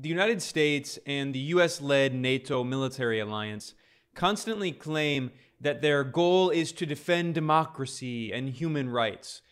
[0.00, 3.74] the United States and the US led NATO military alliance
[4.14, 5.30] constantly claim
[5.60, 9.42] that their goal is to defend democracy and human rights.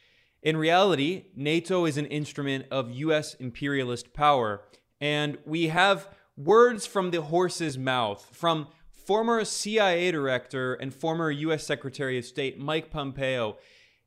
[0.42, 4.62] In reality, NATO is an instrument of US imperialist power,
[5.00, 11.64] and we have words from the horse's mouth from former CIA director and former US
[11.64, 13.58] Secretary of State Mike Pompeo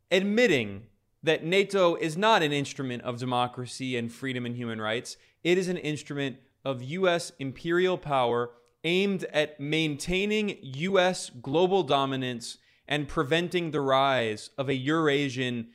[0.09, 0.87] admitting
[1.23, 5.17] that NATO is not an instrument of democracy and freedom and human rights.
[5.43, 8.51] It is an instrument of US imperial power
[8.83, 12.57] aimed at maintaining US global dominance
[12.87, 15.69] and preventing the rise of a Eurasian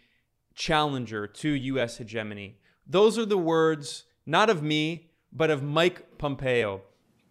[0.54, 2.58] challenger to US hegemony.
[2.86, 6.82] Those are the words not of me, but of Mike Pompeo.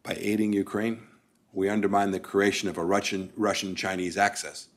[0.04, 1.02] By aiding Ukraine,
[1.54, 4.68] we undermine the creation of a Russian Russian Chinese axis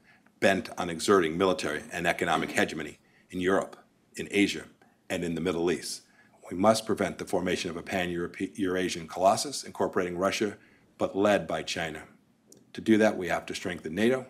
[0.40, 2.98] bent on exerting military and economic hegemony
[3.30, 3.76] in Europe,
[4.16, 4.64] in Asia,
[5.10, 6.02] and in the Middle East.
[6.50, 10.56] We must prevent the formation of a pan Eurasian colossus incorporating Russia,
[10.96, 12.04] but led by China.
[12.72, 14.26] To do that, we have to strengthen NATO.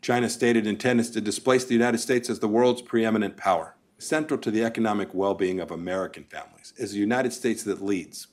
[0.00, 3.76] China's stated intent is to displace the United States as the world's preeminent power.
[3.98, 8.28] Central to the economic well being of American families is the United States that leads.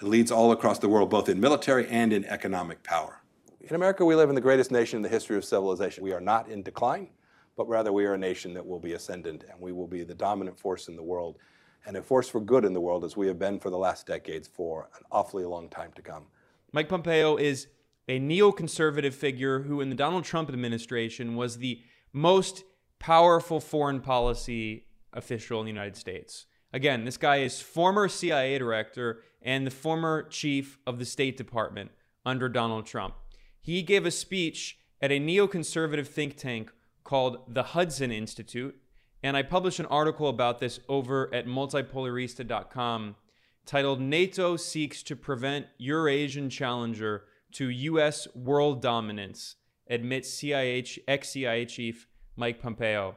[0.00, 3.22] It leads all across the world, both in military and in economic power.
[3.62, 6.04] In America, we live in the greatest nation in the history of civilization.
[6.04, 7.08] We are not in decline,
[7.56, 10.14] but rather we are a nation that will be ascendant and we will be the
[10.14, 11.38] dominant force in the world
[11.86, 14.06] and a force for good in the world as we have been for the last
[14.06, 16.26] decades for an awfully long time to come.
[16.72, 17.68] Mike Pompeo is
[18.08, 22.64] a neoconservative figure who, in the Donald Trump administration, was the most
[22.98, 26.46] powerful foreign policy official in the United States.
[26.72, 31.90] Again, this guy is former CIA director and the former chief of the State Department
[32.24, 33.14] under Donald Trump.
[33.60, 36.72] He gave a speech at a neoconservative think tank
[37.04, 38.76] called the Hudson Institute,
[39.22, 43.16] and I published an article about this over at multipolarista.com
[43.64, 48.26] titled NATO Seeks to Prevent Eurasian Challenger to U.S.
[48.34, 49.56] World Dominance,
[49.88, 53.16] admits CIH, ex CIA chief Mike Pompeo.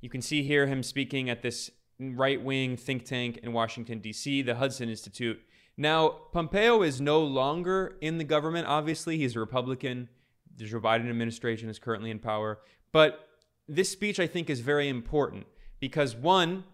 [0.00, 4.42] You can see here him speaking at this right wing think tank in Washington, D.C.,
[4.42, 5.40] the Hudson Institute.
[5.76, 8.66] Now, Pompeo is no longer in the government.
[8.66, 10.08] Obviously, he's a Republican.
[10.56, 12.60] The Joe Biden administration is currently in power.
[12.92, 13.27] But
[13.68, 15.46] this speech, I think, is very important
[15.80, 16.64] because one,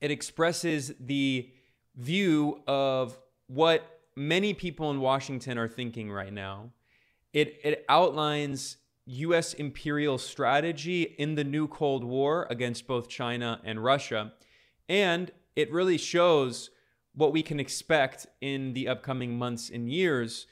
[0.00, 1.50] it expresses the
[1.96, 3.18] view of
[3.48, 6.70] what many people in Washington are thinking right now.
[7.32, 9.54] It, it outlines U.S.
[9.54, 14.32] imperial strategy in the new Cold War against both China and Russia.
[14.88, 16.70] And it really shows
[17.14, 20.46] what we can expect in the upcoming months and years,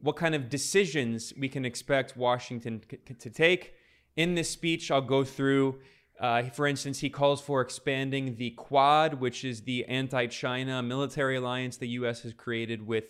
[0.00, 2.82] what kind of decisions we can expect Washington
[3.18, 3.74] to take.
[4.18, 5.78] In this speech, I'll go through
[6.20, 11.36] uh, for instance, he calls for expanding the Quad, which is the anti China military
[11.36, 12.22] alliance the U.S.
[12.22, 13.04] has created with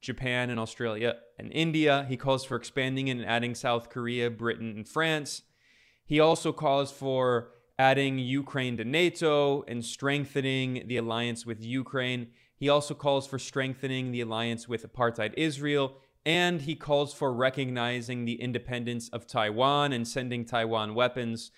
[0.00, 2.04] Japan and Australia and India.
[2.08, 5.42] He calls for expanding and adding South Korea, Britain, and France.
[6.04, 12.28] He also calls for adding Ukraine to NATO and strengthening the alliance with Ukraine.
[12.56, 15.94] He also calls for strengthening the alliance with apartheid Israel.
[16.26, 21.50] And he calls for recognizing the independence of Taiwan and sending Taiwan weapons.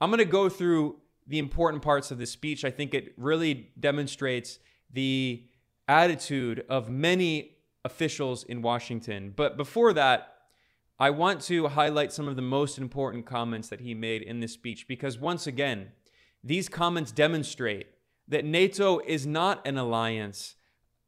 [0.00, 2.64] I'm going to go through the important parts of the speech.
[2.64, 4.58] I think it really demonstrates
[4.92, 5.44] the
[5.88, 9.32] attitude of many officials in Washington.
[9.34, 10.34] But before that,
[10.98, 14.52] I want to highlight some of the most important comments that he made in this
[14.52, 15.92] speech because, once again,
[16.44, 17.86] these comments demonstrate
[18.28, 20.56] that NATO is not an alliance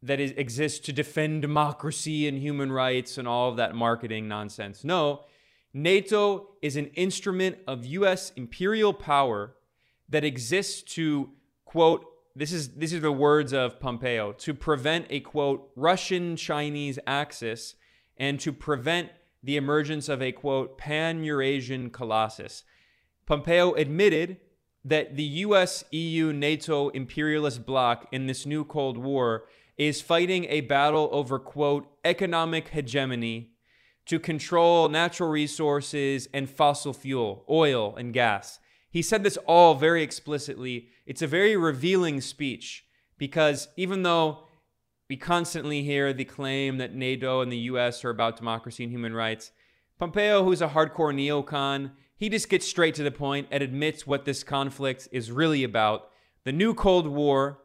[0.02, 4.84] that is, exists to defend democracy and human rights and all of that marketing nonsense.
[4.84, 5.24] No,
[5.72, 9.54] NATO is an instrument of US imperial power
[10.08, 11.30] that exists to
[11.64, 12.04] quote
[12.34, 17.74] this is this is the words of Pompeo to prevent a quote Russian Chinese axis
[18.16, 19.10] and to prevent
[19.42, 22.64] the emergence of a quote pan-Eurasian colossus.
[23.26, 24.38] Pompeo admitted
[24.84, 29.44] that the US EU NATO imperialist bloc in this new Cold War
[29.76, 33.52] is fighting a battle over quote economic hegemony
[34.06, 38.58] to control natural resources and fossil fuel, oil and gas.
[38.90, 40.88] He said this all very explicitly.
[41.06, 42.84] It's a very revealing speech
[43.16, 44.44] because even though
[45.08, 49.14] we constantly hear the claim that NATO and the US are about democracy and human
[49.14, 49.52] rights,
[49.98, 54.24] Pompeo, who's a hardcore neocon, he just gets straight to the point and admits what
[54.24, 56.08] this conflict is really about.
[56.44, 57.61] The new Cold War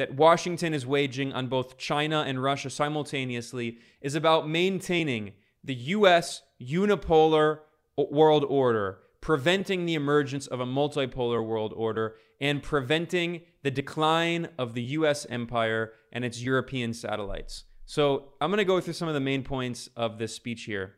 [0.00, 5.32] that Washington is waging on both China and Russia simultaneously is about maintaining
[5.62, 6.40] the U.S.
[6.58, 7.58] unipolar
[7.98, 14.72] world order, preventing the emergence of a multipolar world order, and preventing the decline of
[14.72, 15.26] the U.S.
[15.28, 17.64] empire and its European satellites.
[17.84, 20.94] So I'm going to go through some of the main points of this speech here.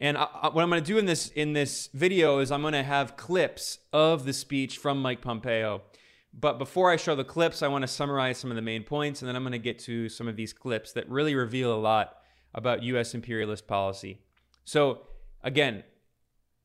[0.00, 2.62] And I, I, what I'm going to do in this in this video is I'm
[2.62, 5.82] going to have clips of the speech from Mike Pompeo.
[6.38, 9.22] But before I show the clips, I want to summarize some of the main points,
[9.22, 11.78] and then I'm going to get to some of these clips that really reveal a
[11.78, 12.16] lot
[12.52, 13.14] about U.S.
[13.14, 14.20] imperialist policy.
[14.64, 15.02] So,
[15.42, 15.84] again,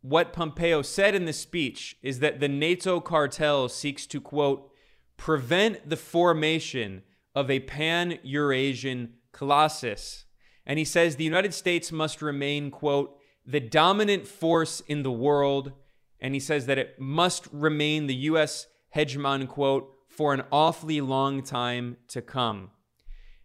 [0.02, 4.72] what Pompeo said in the speech is that the NATO cartel seeks to, quote,
[5.18, 7.04] prevent the formation
[7.36, 10.26] of a pan Eurasian colossus.
[10.66, 15.74] And he says the United States must remain, quote, the dominant force in the world.
[16.20, 18.68] And he says that it must remain the U.S.
[18.96, 22.72] hegemon, quote, for an awfully long time to come.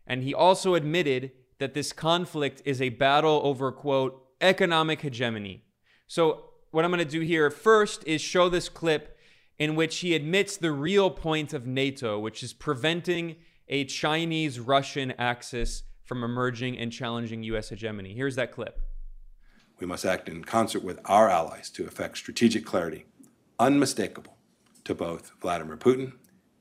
[0.07, 5.65] And he also admitted that this conflict is a battle over, quote, economic hegemony.
[6.07, 9.17] So, what I'm going to do here first is show this clip
[9.59, 13.37] in which he admits the real point of NATO, which is preventing
[13.69, 17.69] a Chinese Russian axis from emerging and challenging U.S.
[17.69, 18.15] hegemony.
[18.15, 18.81] Here's that clip.
[19.79, 23.07] We must act in concert with our allies to effect strategic clarity,
[23.59, 24.34] unmistakable
[24.85, 26.13] to both Vladimir Putin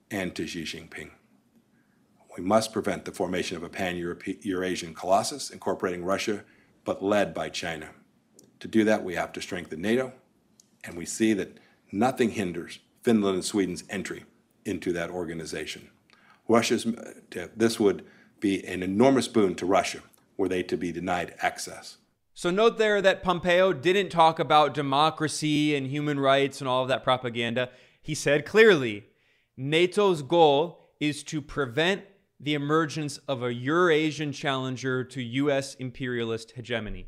[0.10, 1.12] and to Xi Jinping.
[2.38, 6.44] We must prevent the formation of a pan Eurasian colossus incorporating Russia,
[6.84, 7.90] but led by China.
[8.60, 10.14] To do that, we have to strengthen NATO,
[10.84, 11.60] and we see that
[11.92, 14.26] nothing hinders Finland and Sweden's entry
[14.66, 15.90] into that organization.
[16.48, 18.06] Russia's, uh, this would
[18.40, 20.00] be an enormous boon to Russia
[20.38, 21.98] were they to be denied access.
[22.34, 26.88] So, note there that Pompeo didn't talk about democracy and human rights and all of
[26.88, 27.70] that propaganda.
[28.04, 29.06] He said clearly
[29.58, 32.04] NATO's goal is to prevent
[32.38, 35.76] the emergence of a Eurasian challenger to U.S.
[35.76, 37.08] imperialist hegemony.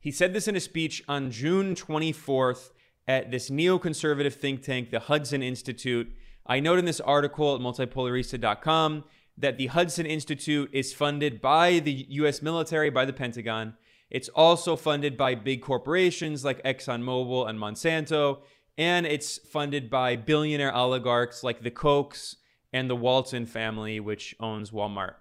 [0.00, 2.70] He said this in a speech on June 24th
[3.06, 6.10] at this neoconservative think tank, the Hudson Institute.
[6.46, 9.04] I note in this article at multipolarista.com
[9.36, 12.40] that the Hudson Institute is funded by the U.S.
[12.40, 13.74] military, by the Pentagon.
[14.08, 18.40] It's also funded by big corporations like ExxonMobil and Monsanto,
[18.80, 22.36] and it's funded by billionaire oligarchs like the Kochs
[22.72, 25.16] and the Walton family, which owns Walmart.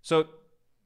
[0.00, 0.28] So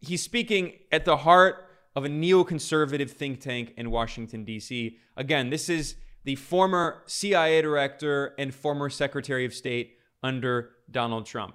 [0.01, 4.99] he's speaking at the heart of a neoconservative think tank in Washington, D.C.
[5.17, 5.95] Again, this is
[6.25, 9.93] the former CIA director and former Secretary of State
[10.25, 11.55] under Donald Trump.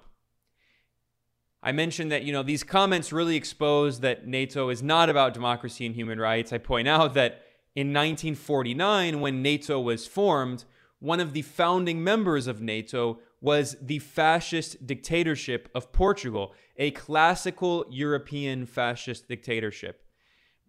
[1.62, 5.84] I mentioned that, you know, these comments really expose that NATO is not about democracy
[5.84, 6.54] and human rights.
[6.54, 7.42] I point out that
[7.78, 10.64] in 1949, when NATO was formed,
[10.98, 17.86] one of the founding members of NATO was the fascist dictatorship of Portugal, a classical
[17.88, 20.04] European fascist dictatorship.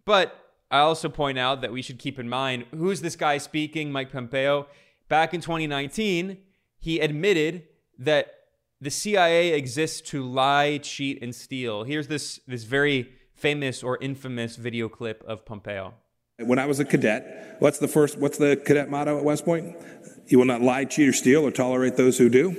[0.04, 3.90] But I also point out that we should keep in mind who's this guy speaking,
[3.90, 4.68] Mike Pompeo?
[5.08, 6.38] Back in 2019,
[6.78, 7.64] he admitted
[7.98, 8.34] that
[8.80, 11.82] the CIA exists to lie, cheat, and steal.
[11.82, 15.94] Here's this, this very famous or infamous video clip of Pompeo.
[16.42, 19.76] When I was a cadet, what's the first, what's the cadet motto at West Point?
[20.26, 22.52] You will not lie, cheat, or steal, or tolerate those who do.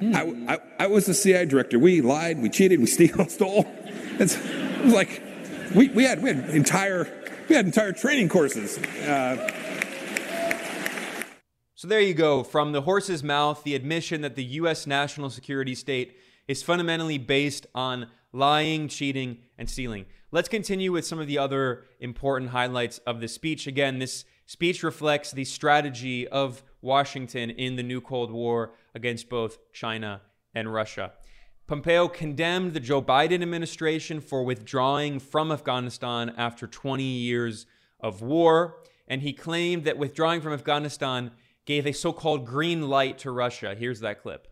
[0.00, 0.48] Mm.
[0.48, 1.78] I, I, I, was the CIA director.
[1.78, 3.66] We lied, we cheated, we steal, stole.
[4.18, 5.22] It's, it was like,
[5.74, 7.08] we, we, had, we had entire,
[7.48, 8.78] we had entire training courses.
[8.78, 9.50] Uh,
[11.74, 12.42] so there you go.
[12.42, 14.86] From the horse's mouth, the admission that the U.S.
[14.86, 16.16] national security state
[16.48, 20.06] is fundamentally based on lying, cheating, and stealing.
[20.32, 23.66] Let's continue with some of the other important highlights of the speech.
[23.66, 29.58] Again, this speech reflects the strategy of Washington in the new Cold War against both
[29.72, 30.22] China
[30.54, 31.14] and Russia.
[31.66, 37.66] Pompeo condemned the Joe Biden administration for withdrawing from Afghanistan after 20 years
[37.98, 38.76] of war,
[39.08, 41.32] and he claimed that withdrawing from Afghanistan
[41.66, 43.74] gave a so called green light to Russia.
[43.76, 44.46] Here's that clip.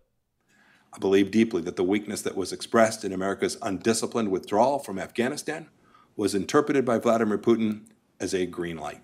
[0.92, 5.68] I believe deeply that the weakness that was expressed in America's undisciplined withdrawal from Afghanistan
[6.16, 7.87] was interpreted by Vladimir Putin
[8.18, 9.00] as a green light.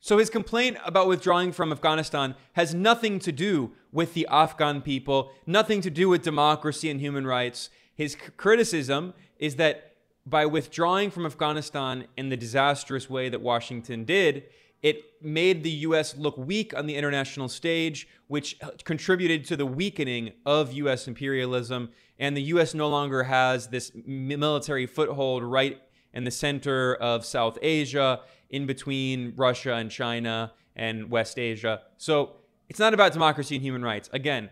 [0.00, 5.32] So his complaint about withdrawing from Afghanistan has nothing to do with the Afghan people,
[5.46, 7.70] nothing to do with democracy and human rights.
[7.94, 9.94] His criticism is that
[10.26, 14.44] by withdrawing from Afghanistan in the disastrous way that Washington did,
[14.84, 20.32] it made the US look weak on the international stage, which contributed to the weakening
[20.44, 21.88] of US imperialism.
[22.18, 25.80] And the US no longer has this military foothold right
[26.12, 31.80] in the center of South Asia, in between Russia and China and West Asia.
[31.96, 32.36] So
[32.68, 34.10] it's not about democracy and human rights.
[34.12, 34.50] Again,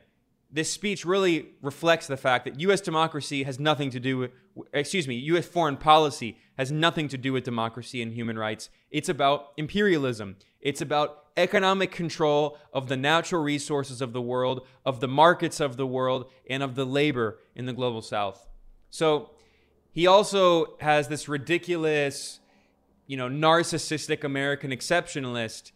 [0.52, 2.80] this speech really reflects the fact that U.S.
[2.80, 4.30] democracy has nothing to do with,
[4.74, 5.46] excuse me, U.S.
[5.46, 8.68] foreign policy has nothing to do with democracy and human rights.
[8.90, 10.36] It's about imperialism.
[10.60, 15.78] It's about economic control of the natural resources of the world, of the markets of
[15.78, 18.46] the world, and of the labor in the global south.
[18.90, 19.30] So
[19.90, 22.40] he also has this ridiculous,
[23.06, 25.72] you know, narcissistic American exceptionalist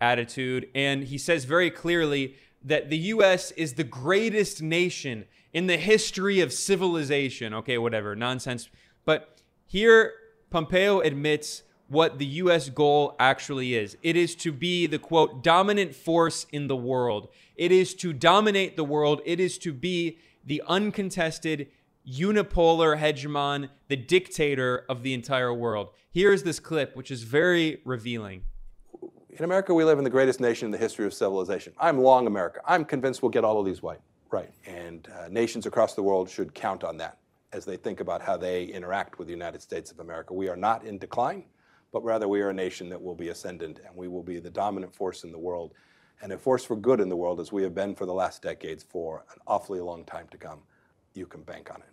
[0.00, 0.68] attitude.
[0.74, 2.34] And he says very clearly
[2.66, 7.54] that the US is the greatest nation in the history of civilization.
[7.54, 8.68] Okay, whatever, nonsense.
[9.04, 10.12] But here,
[10.50, 13.96] Pompeo admits what the US goal actually is.
[14.02, 17.28] It is to be the quote, dominant force in the world.
[17.54, 19.20] It is to dominate the world.
[19.24, 21.68] It is to be the uncontested
[22.06, 25.90] unipolar hegemon, the dictator of the entire world.
[26.10, 28.42] Here's this clip, which is very revealing.
[29.36, 31.72] In America, we live in the greatest nation in the history of civilization.
[31.78, 32.60] I'm long America.
[32.64, 34.00] I'm convinced we'll get all of these white.
[34.30, 34.50] Right.
[34.66, 37.18] And uh, nations across the world should count on that
[37.52, 40.34] as they think about how they interact with the United States of America.
[40.34, 41.44] We are not in decline
[41.96, 44.50] but rather we are a nation that will be ascendant and we will be the
[44.50, 45.72] dominant force in the world
[46.20, 48.42] and a force for good in the world as we have been for the last
[48.42, 50.60] decades for an awfully long time to come.
[51.14, 51.88] You can bank on it.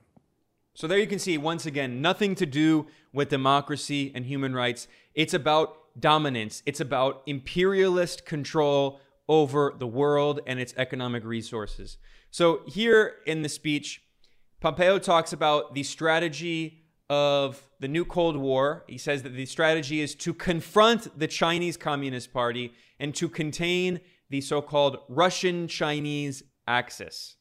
[0.73, 4.89] So there you can see once again nothing to do with democracy and human rights.
[5.15, 6.63] It's about dominance.
[6.65, 11.97] It's about imperialist control over the world and its economic resources.
[12.31, 14.01] So here in the speech,
[14.59, 18.85] Pompeo talks about the strategy of the new Cold War.
[18.87, 23.99] He says that the strategy is to confront the Chinese Communist Party and to contain
[24.29, 27.35] the so called Russian Chinese axis.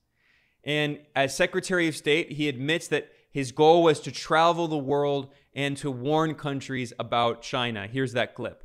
[0.65, 5.33] And as Secretary of State, he admits that his goal was to travel the world
[5.55, 7.87] and to warn countries about China.
[7.87, 8.63] Here's that clip.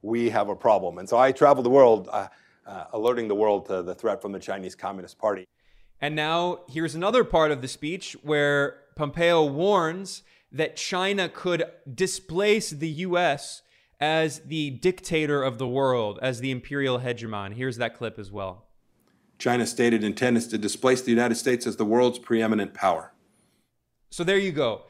[0.00, 0.98] We have a problem.
[0.98, 2.28] And so I traveled the world, uh,
[2.66, 5.46] uh, alerting the world to the threat from the Chinese Communist Party.
[6.00, 12.70] And now here's another part of the speech where Pompeo warns that China could displace
[12.70, 13.62] the U.S.
[14.00, 17.54] as the dictator of the world, as the imperial hegemon.
[17.54, 18.66] Here's that clip as well.
[19.38, 23.11] China's stated intent is to displace the United States as the world's preeminent power.
[24.12, 24.82] So there you go.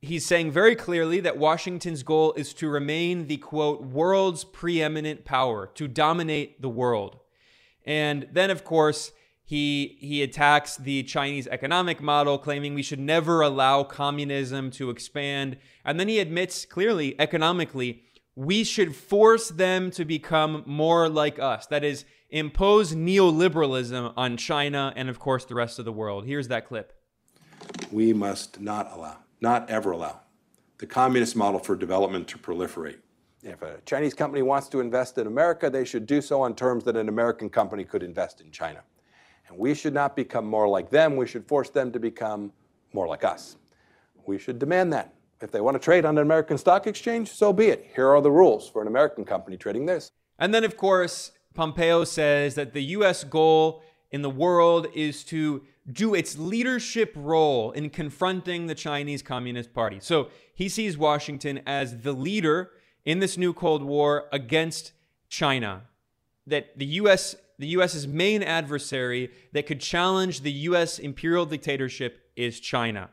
[0.00, 5.66] He's saying very clearly that Washington's goal is to remain the quote, world's preeminent power,
[5.74, 7.18] to dominate the world.
[7.84, 9.12] And then, of course,
[9.44, 15.58] he he attacks the Chinese economic model, claiming we should never allow communism to expand.
[15.84, 21.66] And then he admits clearly, economically, we should force them to become more like us.
[21.66, 26.24] That is, impose neoliberalism on China and, of course, the rest of the world.
[26.24, 26.94] Here's that clip.
[27.90, 30.20] We must not allow, not ever allow,
[30.78, 32.98] the communist model for development to proliferate.
[33.42, 36.84] If a Chinese company wants to invest in America, they should do so on terms
[36.84, 38.80] that an American company could invest in China.
[39.48, 41.16] And we should not become more like them.
[41.16, 42.52] We should force them to become
[42.92, 43.56] more like us.
[44.26, 45.14] We should demand that.
[45.40, 47.90] If they want to trade on an American stock exchange, so be it.
[47.96, 50.12] Here are the rules for an American company trading this.
[50.38, 53.24] And then, of course, Pompeo says that the U.S.
[53.24, 59.74] goal in the world is to do its leadership role in confronting the Chinese Communist
[59.74, 59.98] Party.
[60.00, 62.70] So he sees Washington as the leader
[63.04, 64.92] in this new Cold War against
[65.28, 65.82] China.
[66.46, 72.58] That the U.S the US's main adversary that could challenge the US imperial dictatorship is
[72.60, 73.10] China.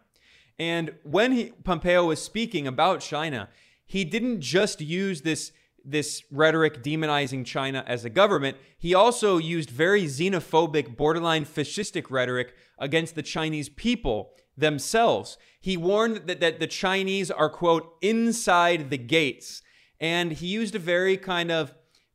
[0.57, 3.49] And when he, Pompeo was speaking about China,
[3.85, 5.51] he didn't just use this
[5.91, 12.53] this rhetoric demonizing China as a government, he also used very xenophobic, borderline fascistic rhetoric
[12.77, 15.37] against the Chinese people themselves.
[15.59, 19.61] He warned that, that the Chinese are, quote, inside the gates.
[19.99, 21.73] And he used a very kind of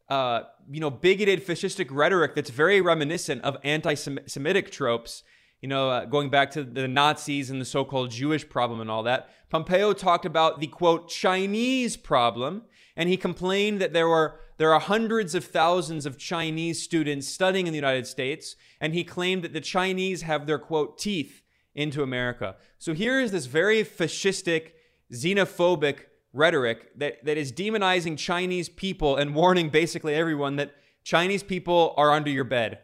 [0.08, 5.22] uh, you know, bigoted, fascistic rhetoric that's very reminiscent of anti-Semitic tropes.
[5.60, 9.02] You know, uh, going back to the Nazis and the so-called Jewish problem and all
[9.04, 9.30] that.
[9.48, 12.64] Pompeo talked about the quote Chinese problem,
[12.96, 17.66] and he complained that there were there are hundreds of thousands of Chinese students studying
[17.66, 21.42] in the United States, and he claimed that the Chinese have their quote teeth
[21.74, 22.56] into America.
[22.78, 24.72] So here is this very fascistic,
[25.12, 31.94] xenophobic rhetoric that, that is demonizing Chinese people and warning basically everyone that Chinese people
[31.96, 32.78] are under your bed.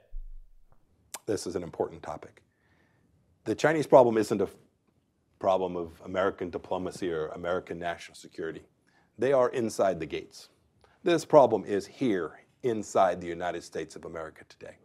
[1.27, 2.43] This is an important topic.
[3.45, 4.49] The Chinese problem isn't a
[5.39, 8.63] problem of American diplomacy or American national security.
[9.21, 10.49] They are inside the gates.
[11.05, 14.77] This problem is here inside the United States of America today.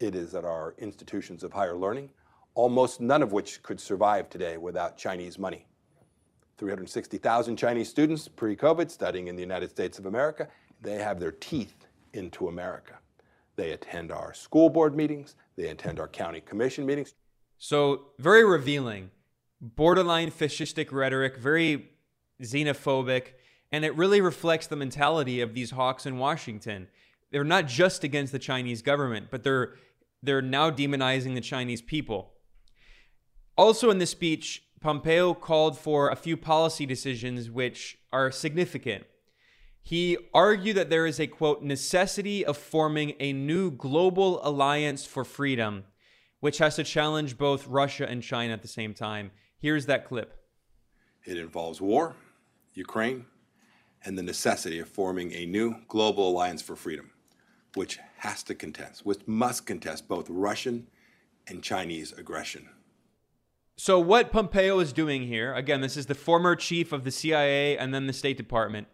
[0.00, 2.08] It is at our institutions of higher learning,
[2.54, 5.66] almost none of which could survive today without Chinese money.
[6.56, 10.48] 360,000 Chinese students pre COVID studying in the United States of America.
[10.80, 11.84] They have their teeth
[12.14, 12.94] into America.
[13.56, 17.12] They attend our school board meetings, they attend our county commission meetings.
[17.58, 19.10] So, very revealing,
[19.60, 21.90] borderline fascistic rhetoric, very
[22.40, 23.34] xenophobic,
[23.72, 26.88] and it really reflects the mentality of these hawks in Washington.
[27.30, 29.74] they're not just against the Chinese government, but they're
[30.22, 32.34] they're now demonizing the Chinese people.
[33.56, 39.04] Also in this speech, Pompeo called for a few policy decisions which are significant.
[39.82, 45.24] He argued that there is a quote necessity of forming a new global alliance for
[45.24, 45.84] freedom,
[46.40, 49.32] which has to challenge both Russia and China at the same time.
[49.58, 50.36] Here's that clip.
[51.24, 52.14] It involves war,
[52.74, 53.26] Ukraine,
[54.04, 57.10] and the necessity of forming a new global alliance for freedom,
[57.74, 60.88] which has to contest, which must contest both Russian
[61.46, 62.68] and Chinese aggression.
[63.76, 67.76] So, what Pompeo is doing here, again, this is the former chief of the CIA
[67.76, 68.86] and then the State Department,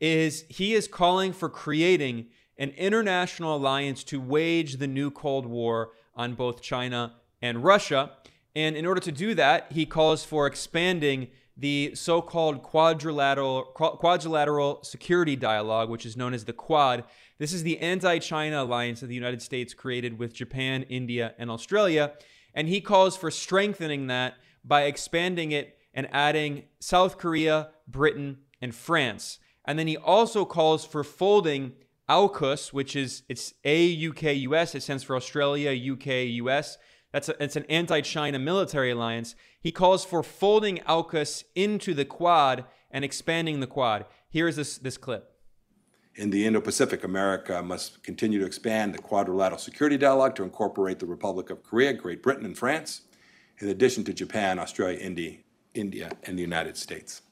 [0.00, 2.26] is he is calling for creating
[2.58, 8.10] an international alliance to wage the new Cold War on both China and Russia.
[8.54, 11.28] And in order to do that, he calls for expanding
[11.58, 17.04] the so-called quadrilateral quadrilateral security dialogue, which is known as the Quad.
[17.38, 22.12] This is the anti-China alliance that the United States created with Japan, India, and Australia,
[22.54, 24.34] and he calls for strengthening that
[24.64, 29.38] by expanding it and adding South Korea, Britain, and France.
[29.64, 31.72] And then he also calls for folding
[32.08, 34.74] AUKUS, which is it's AUKUS.
[34.74, 36.78] It stands for Australia, UK, US.
[37.12, 39.34] That's a, it's an anti-China military alliance.
[39.60, 44.04] He calls for folding AUKUS into the Quad and expanding the Quad.
[44.28, 45.32] Here's this this clip.
[46.14, 51.06] In the Indo-Pacific, America must continue to expand the quadrilateral security dialogue to incorporate the
[51.06, 53.02] Republic of Korea, Great Britain, and France,
[53.60, 55.38] in addition to Japan, Australia, India,
[55.74, 57.22] India, and the United States.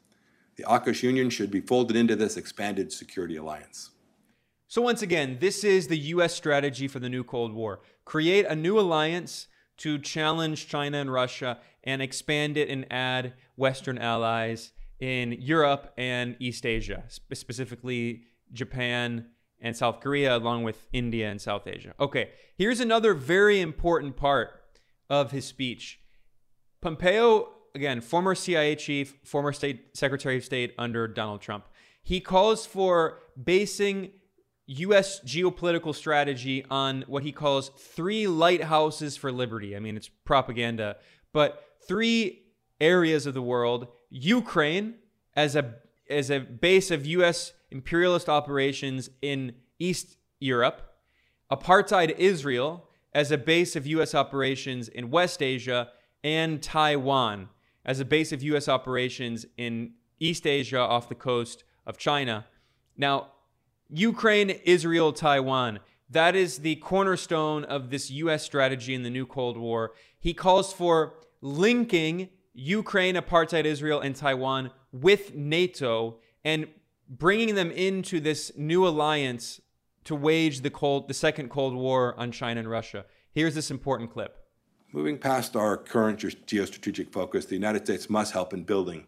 [0.55, 3.91] The AUKUS Union should be folded into this expanded security alliance.
[4.69, 6.35] So, once again, this is the U.S.
[6.35, 11.59] strategy for the new Cold War create a new alliance to challenge China and Russia
[11.85, 19.27] and expand it and add Western allies in Europe and East Asia, specifically Japan
[19.61, 21.95] and South Korea, along with India and South Asia.
[22.01, 24.63] Okay, here's another very important part
[25.09, 26.01] of his speech.
[26.81, 31.67] Pompeo again, former CIA chief, former state secretary of state under Donald Trump.
[32.03, 34.13] He calls for basing
[34.67, 35.21] U.S.
[35.21, 39.77] geopolitical strategy on what he calls three lighthouses for liberty.
[39.77, 40.97] I mean, it's propaganda,
[41.33, 42.43] but three
[42.81, 44.95] areas of the world: Ukraine
[45.35, 45.75] as a
[46.11, 47.53] as a base of U.S.
[47.71, 50.95] imperialist operations in East Europe,
[51.51, 54.15] apartheid Israel as a base of U.S.
[54.15, 55.89] operations in West Asia,
[56.23, 57.49] and Taiwan
[57.85, 58.69] as a base of U.S.
[58.69, 62.47] operations in East Asia off the coast of China.
[62.97, 63.33] Now,
[63.89, 68.45] Ukraine, Israel, Taiwan, that is the cornerstone of this U.S.
[68.45, 69.93] strategy in the new Cold War.
[70.19, 76.69] He calls for linking Ukraine, apartheid Israel, and Taiwan with NATO and
[77.09, 79.61] bringing them into this new alliance
[80.05, 83.05] to wage the cold, the second Cold War on China and Russia.
[83.33, 84.39] Here's this important clip.
[84.93, 89.07] Moving past our current geostrategic focus, the United States must help in building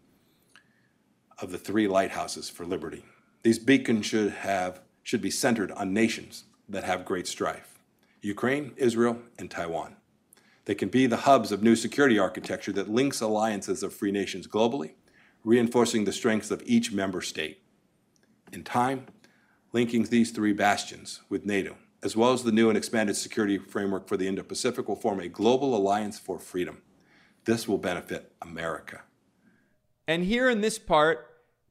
[1.41, 3.03] of the three lighthouses for liberty.
[3.43, 7.79] These beacons should have should be centered on nations that have great strife.
[8.21, 9.95] Ukraine, Israel, and Taiwan.
[10.65, 14.47] They can be the hubs of new security architecture that links alliances of free nations
[14.47, 14.91] globally,
[15.43, 17.63] reinforcing the strengths of each member state.
[18.51, 19.07] In time,
[19.73, 24.07] linking these three bastions with NATO as well as the new and expanded security framework
[24.07, 26.81] for the Indo Pacific, will form a global alliance for freedom.
[27.45, 29.01] This will benefit America.
[30.07, 31.28] And here in this part,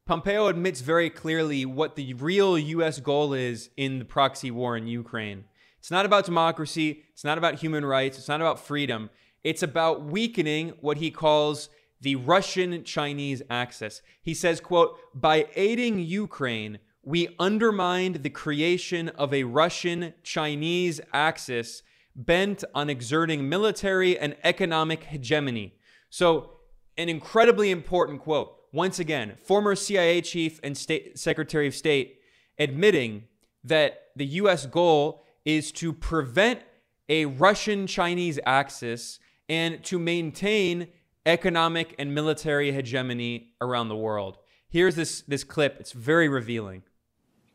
[0.08, 2.98] Pompeo admits very clearly what the real U.S.
[2.98, 5.44] goal is in the proxy war in Ukraine.
[5.78, 9.10] It's not about democracy, it's not about human rights, it's not about freedom.
[9.44, 11.68] It's about weakening what he calls
[12.00, 14.00] the Russian Chinese axis.
[14.22, 21.82] He says, quote, by aiding Ukraine, we undermined the creation of a Russian Chinese axis
[22.16, 25.74] bent on exerting military and economic hegemony.
[26.08, 26.60] So,
[26.96, 28.57] an incredibly important quote.
[28.72, 32.20] Once again, former CIA chief and state secretary of state
[32.58, 33.24] admitting
[33.64, 36.60] that the US goal is to prevent
[37.08, 40.88] a Russian Chinese axis and to maintain
[41.24, 44.38] economic and military hegemony around the world.
[44.68, 46.82] Here's this, this clip, it's very revealing.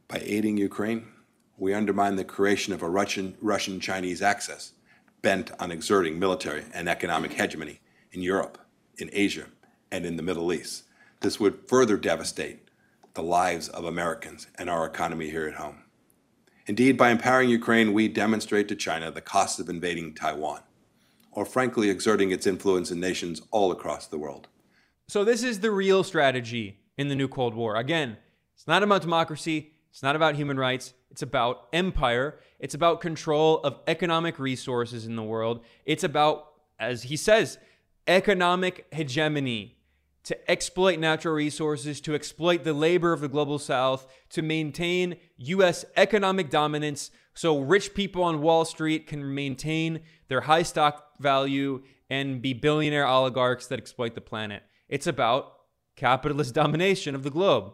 [0.08, 1.08] By aiding Ukraine,
[1.58, 4.74] we undermine the creation of a Russian, Russian Chinese axis
[5.22, 7.80] bent on exerting military and economic hegemony
[8.12, 8.58] in Europe,
[8.98, 9.46] in Asia,
[9.92, 10.84] and in the Middle East.
[11.24, 12.68] This would further devastate
[13.14, 15.84] the lives of Americans and our economy here at home.
[16.68, 20.60] Indeed, by empowering Ukraine, we demonstrate to China the cost of invading Taiwan,
[21.32, 24.50] or frankly, exerting its influence in nations all across the world.
[25.08, 27.78] So, this is the real strategy in the new Cold War.
[27.78, 28.18] Again,
[28.54, 30.94] it's not about democracy, it's not about human rights.
[31.10, 32.40] It's about empire.
[32.60, 35.64] It's about control of economic resources in the world.
[35.86, 37.60] It's about, as he says,
[38.08, 39.78] economic hegemony
[40.24, 45.86] to exploit natural resources, to exploit the labor of the global south, to maintain US
[45.96, 52.42] economic dominance so rich people on Wall Street can maintain their high stock value and
[52.42, 54.64] be billionaire oligarchs that exploit the planet.
[54.88, 55.54] It's about
[55.96, 57.74] capitalist domination of the globe.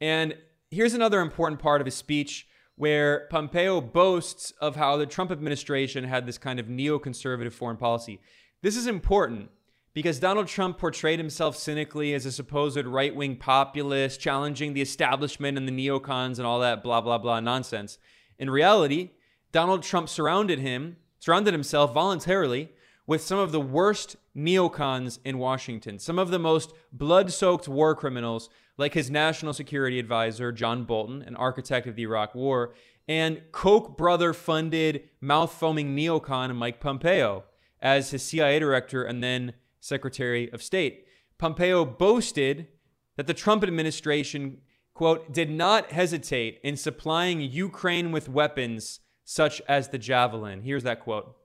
[0.00, 0.36] And
[0.70, 6.04] here's another important part of his speech where Pompeo boasts of how the Trump administration
[6.04, 8.20] had this kind of neoconservative foreign policy.
[8.62, 9.50] This is important
[9.94, 15.58] because Donald Trump portrayed himself cynically as a supposed right wing populist, challenging the establishment
[15.58, 17.98] and the neocons and all that blah, blah, blah nonsense.
[18.38, 19.10] In reality,
[19.52, 22.70] Donald Trump surrounded him, surrounded himself voluntarily
[23.06, 27.94] with some of the worst neocons in Washington, some of the most blood soaked war
[27.94, 32.72] criminals, like his national security advisor, John Bolton, an architect of the Iraq War,
[33.06, 37.44] and Koch brother funded mouth foaming neocon Mike Pompeo
[37.82, 39.52] as his CIA director and then
[39.82, 41.06] Secretary of State.
[41.38, 42.68] Pompeo boasted
[43.16, 44.58] that the Trump administration,
[44.94, 50.62] quote, did not hesitate in supplying Ukraine with weapons such as the Javelin.
[50.62, 51.36] Here's that quote.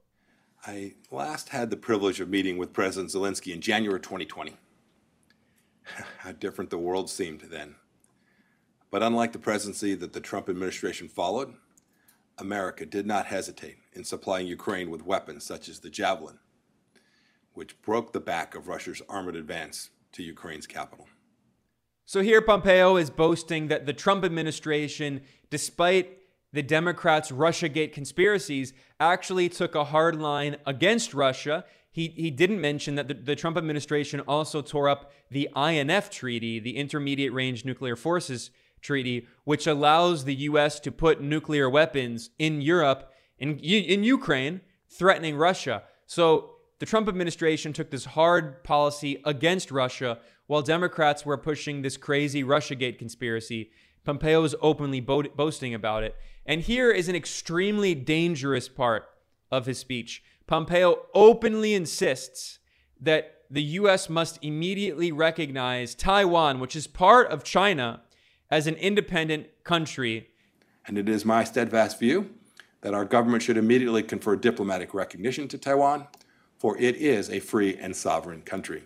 [0.66, 4.56] I last had the privilege of meeting with President Zelensky in January 2020.
[6.20, 7.76] How different the world seemed then.
[8.92, 11.56] But unlike the presidency that the Trump administration followed,
[12.38, 16.38] America did not hesitate in supplying Ukraine with weapons such as the Javelin,
[17.58, 21.08] which broke the back of Russia's armored advance to Ukraine's capital.
[22.06, 26.20] So here Pompeo is boasting that the Trump administration, despite
[26.54, 31.66] the Democrats' Russiagate conspiracies, actually took a hard line against Russia.
[31.90, 36.60] He, he didn't mention that the, the Trump administration also tore up the INF Treaty,
[36.60, 40.80] the Intermediate Range Nuclear Forces Treaty, which allows the U.S.
[40.82, 45.82] to put nuclear weapons in Europe, in, in Ukraine, threatening Russia.
[46.06, 51.98] So the Trump administration took this hard policy against Russia while Democrats were pushing this
[51.98, 53.72] crazy Russiagate conspiracy.
[54.06, 56.16] Pompeo is openly bo- boasting about it.
[56.46, 59.10] And here is an extremely dangerous part
[59.52, 60.24] of his speech.
[60.46, 62.60] Pompeo openly insists
[63.02, 64.10] that the U.S.
[64.10, 68.02] must immediately recognize Taiwan, which is part of China,
[68.50, 70.30] as an independent country.
[70.86, 72.30] And it is my steadfast view
[72.82, 76.08] that our government should immediately confer diplomatic recognition to Taiwan
[76.58, 78.84] for it is a free and sovereign country.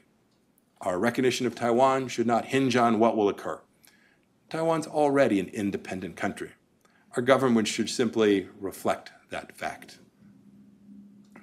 [0.81, 3.61] Our recognition of Taiwan should not hinge on what will occur.
[4.49, 6.51] Taiwan's already an independent country.
[7.15, 9.99] Our government should simply reflect that fact.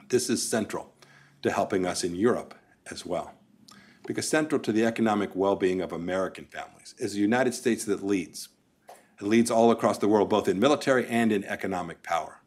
[0.09, 0.95] This is central
[1.43, 2.55] to helping us in Europe
[2.91, 3.35] as well.
[4.07, 8.05] Because central to the economic well being of American families is the United States that
[8.05, 8.49] leads.
[9.21, 12.41] It leads all across the world, both in military and in economic power.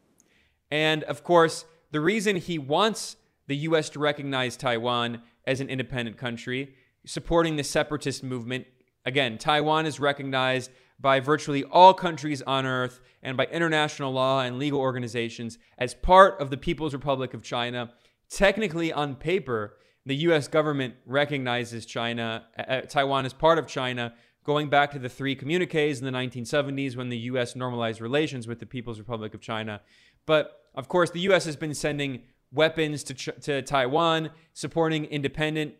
[0.69, 3.17] And of course, the reason he wants
[3.51, 3.89] the U.S.
[3.89, 6.73] to recognize Taiwan as an independent country,
[7.05, 8.65] supporting the separatist movement.
[9.03, 14.57] Again, Taiwan is recognized by virtually all countries on earth and by international law and
[14.57, 17.91] legal organizations as part of the People's Republic of China.
[18.29, 20.47] Technically, on paper, the U.S.
[20.47, 24.13] government recognizes China, uh, uh, Taiwan as part of China,
[24.45, 27.53] going back to the three communiques in the 1970s when the U.S.
[27.53, 29.81] normalized relations with the People's Republic of China.
[30.25, 31.43] But of course, the U.S.
[31.43, 35.75] has been sending weapons to, to Taiwan, supporting independent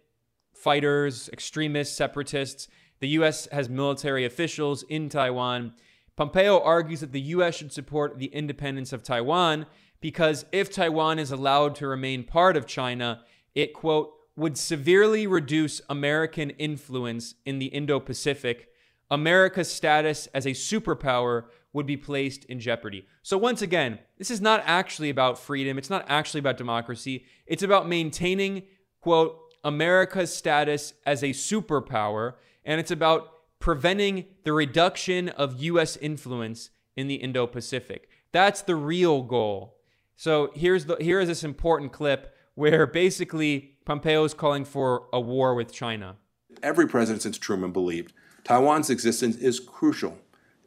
[0.54, 2.68] fighters, extremists, separatists.
[3.00, 3.48] The U.S.
[3.52, 5.74] has military officials in Taiwan.
[6.16, 7.56] Pompeo argues that the U.S.
[7.56, 9.66] should support the independence of Taiwan
[10.02, 13.22] because if Taiwan is allowed to remain part of China,
[13.56, 18.70] it, quote, would severely reduce American influence in the Indo Pacific.
[19.10, 23.08] America's status as a superpower would be placed in jeopardy.
[23.24, 25.78] So, once again, this is not actually about freedom.
[25.78, 27.26] It's not actually about democracy.
[27.46, 28.64] It's about maintaining,
[29.02, 32.34] quote, America's status as a superpower.
[32.66, 33.30] And it's about
[33.60, 35.98] preventing the reduction of U.S.
[35.98, 38.10] influence in the Indo Pacific.
[38.32, 39.78] That's the real goal.
[40.18, 45.20] So, here's, the, here is this important clip where basically Pompeo is calling for a
[45.20, 46.18] war with China.
[46.62, 50.18] Every president since Truman believed Taiwan's existence is crucial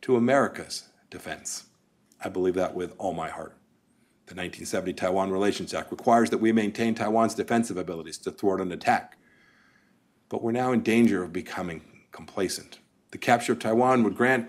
[0.03, 1.65] to America's defense.
[2.23, 3.57] I believe that with all my heart.
[4.27, 8.73] The 1970 Taiwan Relations Act requires that we maintain Taiwan's defensive abilities to thwart an
[8.73, 9.17] attack.
[10.29, 12.79] But we're now in danger of becoming complacent.
[13.13, 14.49] The capture of Taiwan would grant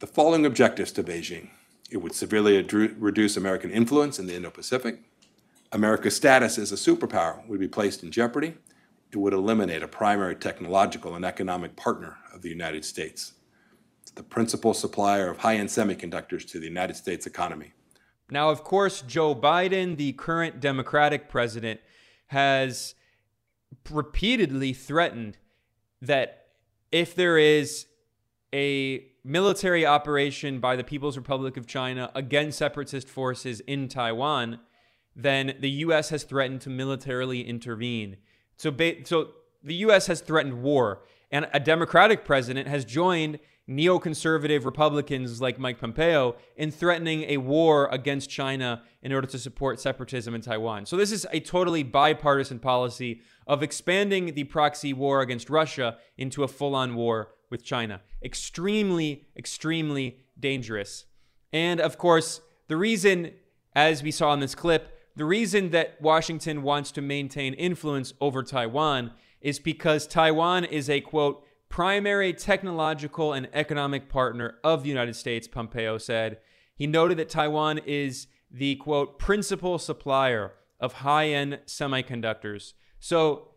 [0.00, 1.48] the following objectives to Beijing
[1.90, 2.60] it would severely
[2.98, 4.98] reduce American influence in the Indo Pacific.
[5.70, 8.54] America's status as a superpower would be placed in jeopardy.
[9.12, 13.34] It would eliminate a primary technological and economic partner of the United States
[14.14, 17.72] the principal supplier of high end semiconductors to the United States economy.
[18.30, 21.80] Now, of course, Joe Biden, the current Democratic president,
[22.28, 22.94] has
[23.90, 25.36] repeatedly threatened
[26.00, 26.46] that
[26.90, 27.86] if there is
[28.54, 34.60] a military operation by the People's Republic of China against separatist forces in Taiwan,
[35.16, 36.10] then the U.S.
[36.10, 38.16] has threatened to militarily intervene.
[38.56, 39.30] So, ba- so
[39.62, 40.06] the U.S.
[40.06, 46.70] has threatened war, and a Democratic president has joined neoconservative Republicans like Mike Pompeo in
[46.70, 50.86] threatening a war against China in order to support separatism in Taiwan.
[50.86, 56.42] So, this is a totally bipartisan policy of expanding the proxy war against Russia into
[56.42, 58.00] a full on war with China.
[58.22, 61.06] Extremely, extremely dangerous.
[61.52, 63.32] And of course, the reason,
[63.74, 68.42] as we saw in this clip, the reason that Washington wants to maintain influence over
[68.42, 75.16] Taiwan is because Taiwan is a quote, primary technological and economic partner of the United
[75.16, 76.38] States, Pompeo said.
[76.76, 82.74] He noted that Taiwan is the quote, principal supplier of high end semiconductors.
[83.00, 83.48] So,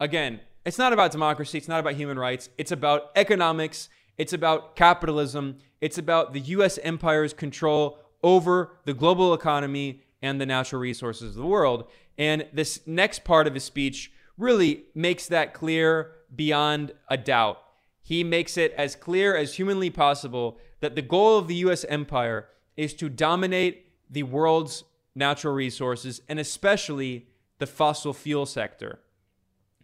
[0.00, 4.74] again, it's not about democracy, it's not about human rights, it's about economics, it's about
[4.74, 11.36] capitalism, it's about the US empire's control over the global economy and the natural resources
[11.36, 11.90] of the world.
[12.16, 17.58] And this next part of his speech really makes that clear beyond a doubt.
[18.06, 22.48] He makes it as clear as humanly possible that the goal of the US empire
[22.76, 24.84] is to dominate the world's
[25.16, 27.26] natural resources and especially
[27.58, 29.00] the fossil fuel sector.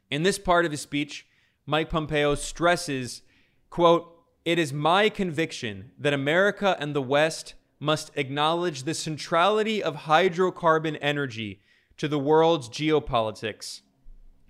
[0.09, 1.27] In this part of his speech,
[1.67, 3.23] Mike Pompeo stresses,
[3.71, 10.07] quote, "It is my conviction that America and the West must acknowledge the centrality of
[10.07, 11.61] hydrocarbon energy
[11.97, 13.81] to the world's geopolitics."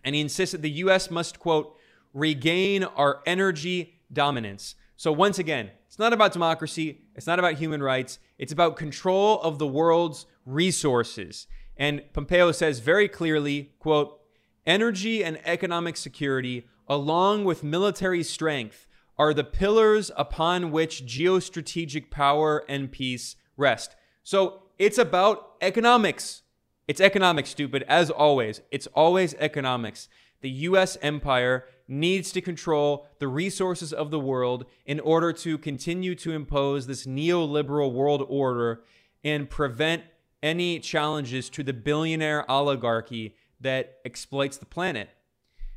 [0.04, 1.78] And he insists that the US must, quote,
[2.12, 4.74] regain our energy dominance.
[4.96, 9.40] So, once again, it's not about democracy, it's not about human rights, it's about control
[9.42, 11.46] of the world's resources.
[11.76, 14.20] And Pompeo says very clearly, quote,
[14.66, 18.86] energy and economic security, along with military strength,
[19.18, 23.94] are the pillars upon which geostrategic power and peace rest.
[24.22, 26.42] So it's about economics.
[26.88, 28.60] It's economics, stupid, as always.
[28.70, 30.08] It's always economics.
[30.40, 36.14] The US empire needs to control the resources of the world in order to continue
[36.14, 38.82] to impose this neoliberal world order
[39.22, 40.02] and prevent
[40.42, 45.10] any challenges to the billionaire oligarchy that exploits the planet.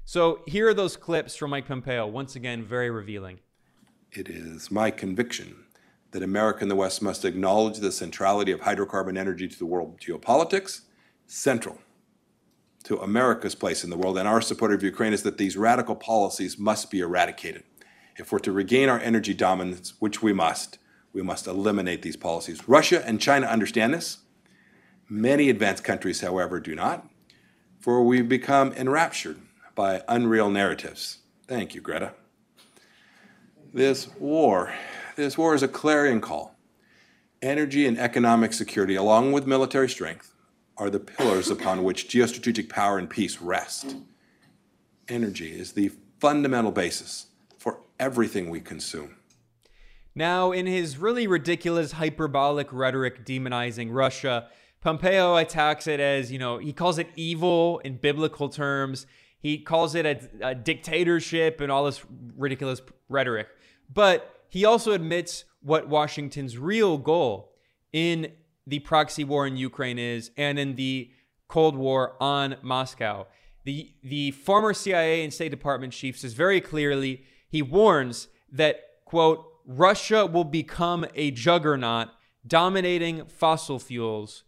[0.05, 3.39] So here are those clips from Mike Pompeo, once again, very revealing.
[4.11, 5.65] It is my conviction
[6.11, 9.99] that America and the West must acknowledge the centrality of hydrocarbon energy to the world
[9.99, 10.81] geopolitics,
[11.27, 11.79] central
[12.85, 15.95] to America's place in the world and our support of Ukraine is that these radical
[15.95, 17.63] policies must be eradicated.
[18.15, 20.77] If we're to regain our energy dominance, which we must,
[21.11, 22.67] we must eliminate these policies.
[22.69, 24.19] Russia and China understand this.
[25.09, 27.09] Many advanced countries, however, do not,
[27.79, 29.39] for we've become enraptured
[29.73, 31.19] by unreal narratives.
[31.47, 32.13] Thank you, Greta.
[33.73, 34.73] This war,
[35.15, 36.55] this war is a clarion call.
[37.41, 40.34] Energy and economic security, along with military strength,
[40.77, 43.95] are the pillars upon which geostrategic power and peace rest.
[45.07, 49.15] Energy is the fundamental basis for everything we consume.
[50.13, 54.47] Now, in his really ridiculous hyperbolic rhetoric demonizing Russia,
[54.81, 59.07] Pompeo attacks it as, you know, he calls it evil in biblical terms.
[59.39, 62.05] He calls it a, a dictatorship and all this
[62.37, 63.47] ridiculous rhetoric.
[63.93, 67.51] But he also admits what Washington's real goal
[67.91, 68.31] in
[68.67, 71.11] the proxy war in Ukraine is and in the
[71.47, 73.27] Cold War on Moscow.
[73.63, 79.45] The, the former CIA and State Department chief says very clearly, he warns that, quote,
[79.65, 82.09] Russia will become a juggernaut
[82.45, 84.43] dominating fossil fuels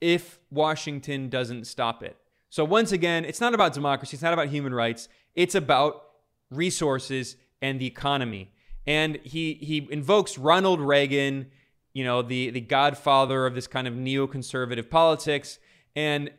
[0.00, 2.16] if Washington doesn't stop it.
[2.48, 6.02] So, once again, it's not about democracy, it's not about human rights, it's about
[6.50, 8.52] resources and the economy.
[8.86, 11.50] And he, he invokes Ronald Reagan
[11.92, 15.58] you know, the, the godfather of this kind of neoconservative politics.
[15.94, 16.30] And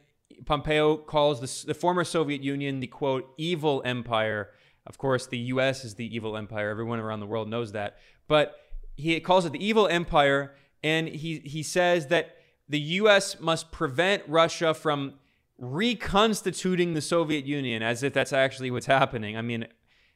[0.46, 4.50] Pompeo calls the, the former Soviet Union the quote, evil empire.
[4.86, 6.70] Of course, the US is the evil empire.
[6.70, 7.98] Everyone around the world knows that.
[8.28, 8.56] But
[8.96, 10.56] he calls it the evil empire.
[10.84, 12.38] And he, he says that
[12.68, 15.16] the US must prevent Russia from
[15.60, 19.38] reconstituting the Soviet Union, as if that's actually what's happening.
[19.38, 19.68] I mean,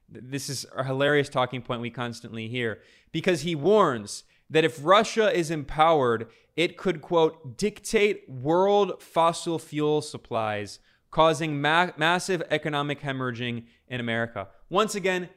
[0.10, 2.80] this is a hilarious talking point we constantly hear
[3.12, 10.02] because he warns that if Russia is empowered, it could, quote, dictate world fossil fuel
[10.02, 10.80] supplies,
[11.12, 14.48] causing ma- massive economic hemorrhaging in America.
[14.70, 15.30] Once again,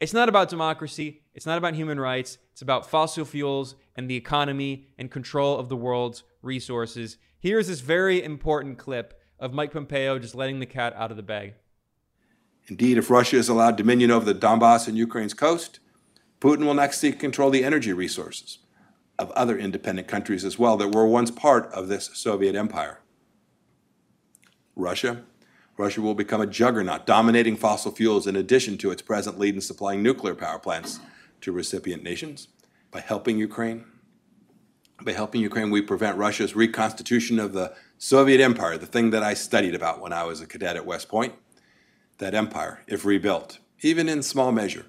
[0.00, 1.22] It's not about democracy.
[1.34, 2.38] It's not about human rights.
[2.52, 7.16] It's about fossil fuels and the economy and control of the world's resources.
[7.38, 11.22] Here's this very important clip of Mike Pompeo just letting the cat out of the
[11.22, 11.54] bag.
[12.66, 15.80] Indeed, if Russia is allowed dominion over the Donbass and Ukraine's coast,
[16.44, 18.58] Putin will next seek control the energy resources
[19.18, 23.00] of other independent countries as well that were once part of this Soviet empire.
[24.76, 25.22] Russia.
[25.78, 29.62] Russia will become a juggernaut, dominating fossil fuels in addition to its present lead in
[29.62, 31.00] supplying nuclear power plants
[31.40, 32.48] to recipient nations.
[32.90, 33.86] By helping Ukraine,
[35.00, 39.32] by helping Ukraine, we prevent Russia's reconstitution of the Soviet empire, the thing that I
[39.32, 41.32] studied about when I was a cadet at West Point.
[42.18, 44.84] That empire, if rebuilt, even in small measure,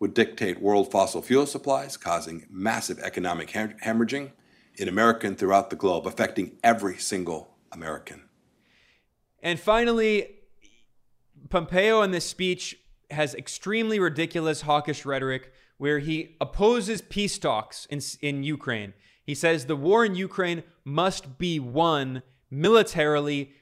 [0.00, 4.32] would dictate world fossil fuel supplies, causing massive economic hemorrhaging
[4.76, 8.22] in America and throughout the globe, affecting every single American.
[9.42, 10.36] And finally,
[11.50, 12.78] Pompeo in this speech
[13.10, 18.92] has extremely ridiculous hawkish rhetoric where he opposes peace talks in, in Ukraine.
[19.24, 23.52] He says the war in Ukraine must be won militarily.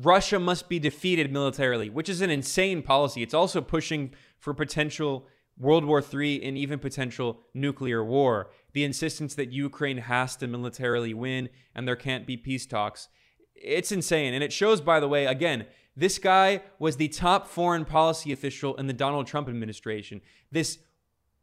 [0.00, 3.22] Russia must be defeated militarily, which is an insane policy.
[3.22, 5.26] It's also pushing for potential
[5.58, 8.50] World War III and even potential nuclear war.
[8.72, 13.08] The insistence that Ukraine has to militarily win and there can't be peace talks.
[13.54, 14.34] It's insane.
[14.34, 15.66] And it shows, by the way, again,
[15.96, 20.20] this guy was the top foreign policy official in the Donald Trump administration.
[20.52, 20.78] This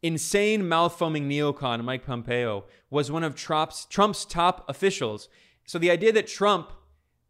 [0.04, 5.28] insane mouth foaming neocon, Mike Pompeo, was one of Trump's, Trump's top officials.
[5.66, 6.72] So the idea that Trump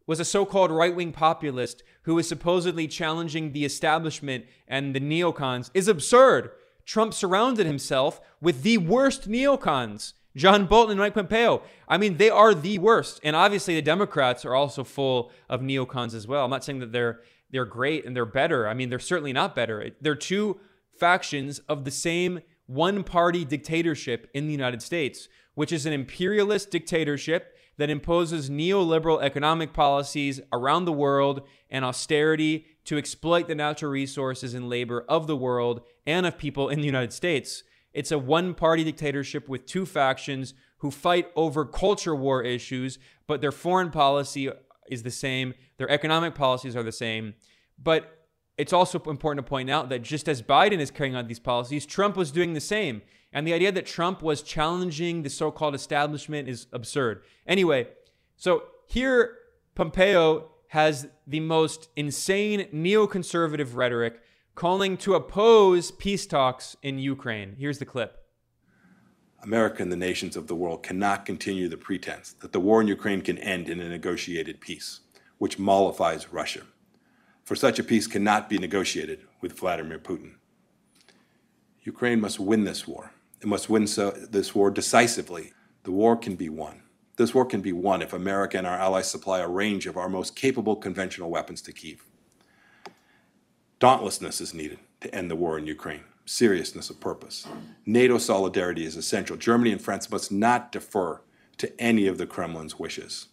[0.06, 5.00] was a so called right wing populist who was supposedly challenging the establishment and the
[5.00, 6.50] neocons is absurd.
[6.84, 10.12] Trump surrounded himself with the worst neocons.
[10.36, 11.62] John Bolton and Mike Pompeo.
[11.88, 13.20] I mean, they are the worst.
[13.22, 16.44] And obviously the Democrats are also full of neocons as well.
[16.44, 17.20] I'm not saying that they're
[17.50, 18.66] they're great and they're better.
[18.66, 19.90] I mean, they're certainly not better.
[20.00, 20.58] They're two
[20.98, 27.53] factions of the same one-party dictatorship in the United States, which is an imperialist dictatorship
[27.76, 34.54] that imposes neoliberal economic policies around the world and austerity to exploit the natural resources
[34.54, 37.62] and labor of the world and of people in the United States.
[37.92, 43.40] It's a one party dictatorship with two factions who fight over culture war issues, but
[43.40, 44.50] their foreign policy
[44.88, 47.34] is the same, their economic policies are the same.
[47.82, 51.40] But it's also important to point out that just as Biden is carrying out these
[51.40, 53.02] policies, Trump was doing the same.
[53.34, 57.22] And the idea that Trump was challenging the so called establishment is absurd.
[57.46, 57.88] Anyway,
[58.36, 59.36] so here
[59.74, 64.20] Pompeo has the most insane neoconservative rhetoric
[64.54, 67.56] calling to oppose peace talks in Ukraine.
[67.58, 68.24] Here's the clip.
[69.42, 72.86] America and the nations of the world cannot continue the pretense that the war in
[72.86, 75.00] Ukraine can end in a negotiated peace,
[75.38, 76.62] which mollifies Russia.
[77.42, 80.36] For such a peace cannot be negotiated with Vladimir Putin.
[81.82, 83.10] Ukraine must win this war.
[83.44, 85.52] It must win so, this war decisively.
[85.82, 86.80] The war can be won.
[87.16, 90.08] This war can be won if America and our allies supply a range of our
[90.08, 92.06] most capable conventional weapons to Kiev.
[93.80, 97.46] Dauntlessness is needed to end the war in Ukraine, seriousness of purpose.
[97.84, 99.36] NATO solidarity is essential.
[99.36, 101.20] Germany and France must not defer
[101.58, 103.26] to any of the Kremlin's wishes.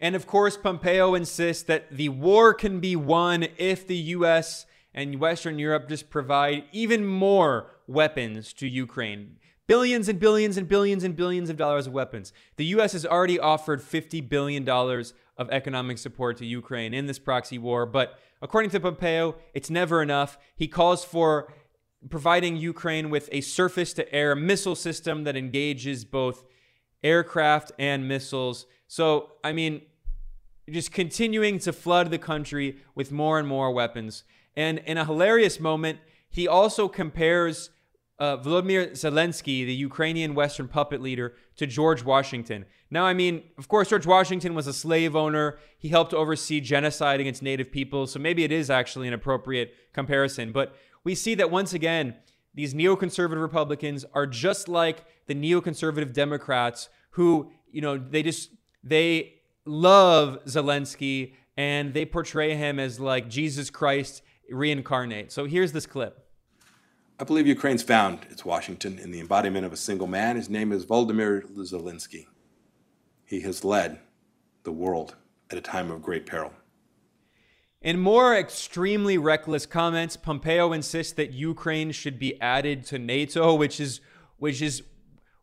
[0.00, 4.66] And of course, Pompeo insists that the war can be won if the US
[4.98, 9.36] and Western Europe just provide even more weapons to Ukraine.
[9.68, 12.32] Billions and billions and billions and billions of dollars of weapons.
[12.56, 17.58] The US has already offered $50 billion of economic support to Ukraine in this proxy
[17.58, 20.36] war, but according to Pompeo, it's never enough.
[20.56, 21.52] He calls for
[22.10, 26.44] providing Ukraine with a surface to air missile system that engages both
[27.04, 28.66] aircraft and missiles.
[28.88, 29.82] So, I mean,
[30.68, 34.24] just continuing to flood the country with more and more weapons.
[34.58, 37.70] And in a hilarious moment, he also compares
[38.18, 42.64] uh, Volodymyr Zelensky, the Ukrainian Western puppet leader, to George Washington.
[42.90, 45.60] Now, I mean, of course, George Washington was a slave owner.
[45.78, 48.08] He helped oversee genocide against native people.
[48.08, 50.50] So maybe it is actually an appropriate comparison.
[50.50, 52.16] But we see that once again,
[52.52, 58.50] these neoconservative Republicans are just like the neoconservative Democrats who, you know, they just,
[58.82, 59.34] they
[59.64, 65.32] love Zelensky and they portray him as like Jesus Christ reincarnate.
[65.32, 66.24] So here's this clip.
[67.20, 70.36] I believe Ukraine's found its Washington in the embodiment of a single man.
[70.36, 72.26] His name is Volodymyr Zelensky.
[73.24, 73.98] He has led
[74.62, 75.16] the world
[75.50, 76.52] at a time of great peril.
[77.80, 83.80] In more extremely reckless comments, Pompeo insists that Ukraine should be added to NATO, which
[83.80, 84.00] is
[84.38, 84.82] which is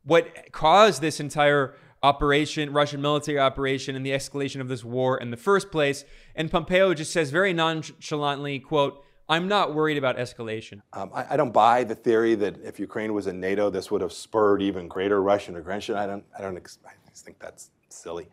[0.04, 1.76] what caused this entire
[2.06, 6.06] operation, Russian military operation, and the escalation of this war in the first place.
[6.36, 10.82] And Pompeo just says very nonchalantly, quote, I'm not worried about escalation.
[10.94, 14.02] Um, I, I, don't buy the theory that if Ukraine was in NATO, this would
[14.02, 15.96] have spurred even greater Russian aggression.
[15.96, 16.24] I don't.
[16.38, 16.56] I don't.
[16.86, 18.28] I think that's silly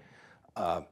[0.54, 0.82] uh,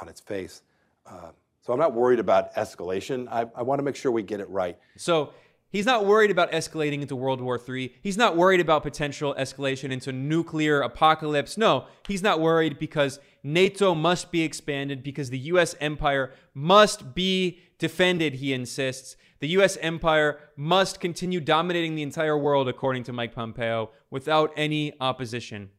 [0.00, 0.62] on its face.
[1.04, 1.30] Uh,
[1.62, 3.26] so I'm not worried about escalation.
[3.28, 4.78] I, I want to make sure we get it right.
[4.96, 5.32] So
[5.74, 7.92] he's not worried about escalating into World War III.
[8.00, 11.58] He's not worried about potential escalation into nuclear apocalypse.
[11.58, 15.74] No, he's not worried because NATO must be expanded, because the U.S.
[15.80, 19.16] empire must be defended, he insists.
[19.40, 19.76] The U.S.
[19.80, 25.70] empire must continue dominating the entire world, according to Mike Pompeo, without any opposition.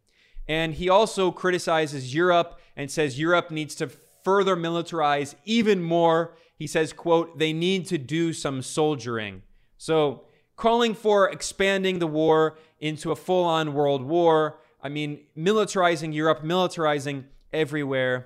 [0.45, 3.89] And he also criticizes Europe and says Europe needs to
[4.25, 6.35] further militarize even more.
[6.57, 9.41] He says, quote, they need to do some soldiering.
[9.85, 10.23] So
[10.55, 14.59] calling for expanding the war into a full-on world war.
[14.81, 18.25] I mean, militarizing Europe, militarizing everywhere.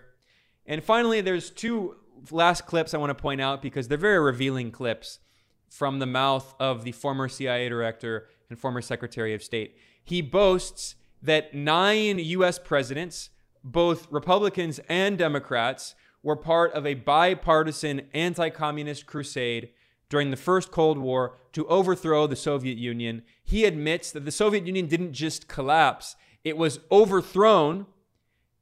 [0.66, 1.97] And finally, there's two
[2.32, 5.20] last clips I want to point out because they're very revealing clips
[5.68, 9.76] from the mouth of the former CIA director and former Secretary of State.
[10.01, 13.32] He boasts that nine US presidents
[13.66, 15.93] both Republicans and Democrats
[16.24, 19.72] were part of a bipartisan anti communist crusade
[20.10, 23.22] during the first Cold War to overthrow the Soviet Union.
[23.43, 27.86] He admits that the Soviet Union didn't just collapse, it was overthrown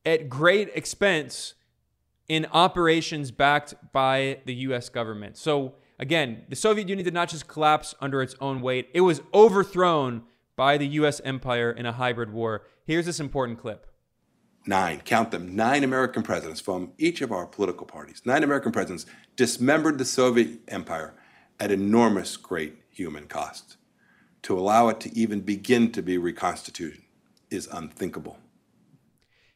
[0.06, 1.54] at great expense
[2.28, 5.38] in operations backed by the US government.
[5.38, 9.22] So, again, the Soviet Union did not just collapse under its own weight, it was
[9.34, 10.24] overthrown
[10.56, 12.64] by the US empire in a hybrid war.
[12.86, 13.86] Here's this important clip.
[14.66, 19.06] Nine, count them, nine American presidents from each of our political parties, nine American presidents
[19.38, 21.14] dismembered the Soviet empire
[21.60, 23.78] at enormous great human cost.
[24.44, 27.02] To allow it to even begin to be reconstituted
[27.50, 28.38] is unthinkable.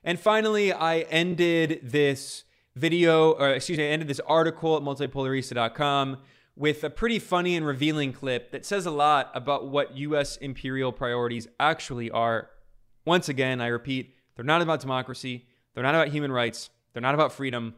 [0.04, 2.43] And finally, I ended this
[2.76, 6.18] video, or excuse me, I ended this article at multipolarista.com
[6.56, 10.38] with a pretty funny and revealing clip that says a lot about what U.S.
[10.38, 12.49] imperial priorities actually are.
[13.06, 15.45] Once again, I repeat, they're not about democracy.
[15.74, 16.70] They're not about human rights.
[16.93, 17.76] They're not about freedom.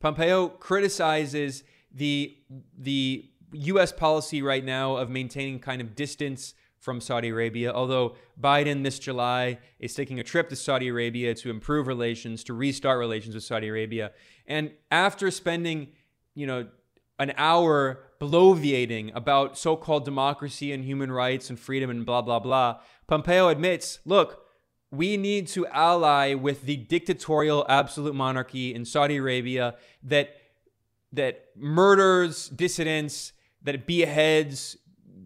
[0.00, 1.62] Pompeo criticizes
[1.94, 2.36] the
[2.78, 3.92] the U.S.
[3.92, 7.72] policy right now of maintaining kind of distance from Saudi Arabia.
[7.72, 12.54] Although Biden this July is taking a trip to Saudi Arabia to improve relations, to
[12.54, 14.12] restart relations with Saudi Arabia,
[14.46, 15.88] and after spending,
[16.34, 16.66] you know,
[17.18, 22.80] an hour bloviating about so-called democracy and human rights and freedom and blah blah blah,
[23.06, 24.42] Pompeo admits, look
[24.92, 30.36] we need to ally with the dictatorial absolute monarchy in Saudi Arabia that
[31.12, 33.32] that murders dissidents,
[33.62, 34.76] that beheads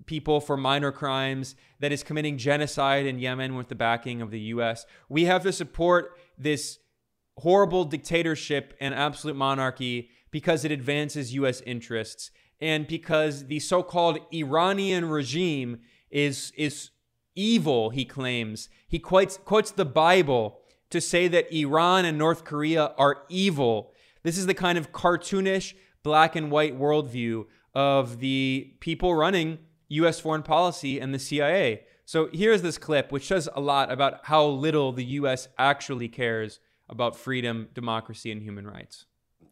[0.06, 4.40] people for minor crimes, that is committing genocide in Yemen with the backing of the
[4.40, 4.86] US.
[5.08, 6.78] We have to support this
[7.38, 12.30] horrible dictatorship and absolute monarchy because it advances US interests
[12.60, 15.80] and because the so-called Iranian regime
[16.10, 16.90] is is
[17.34, 18.68] evil, he claims.
[18.88, 23.92] He quotes, quotes the Bible to say that Iran and North Korea are evil.
[24.26, 27.46] This is the kind of cartoonish black and white worldview
[27.76, 30.18] of the people running U.S.
[30.18, 31.84] foreign policy and the CIA.
[32.06, 35.46] So here's this clip, which says a lot about how little the U.S.
[35.58, 36.58] actually cares
[36.88, 39.04] about freedom, democracy, and human rights.